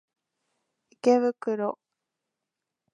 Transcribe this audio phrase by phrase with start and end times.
[0.99, 1.77] 池袋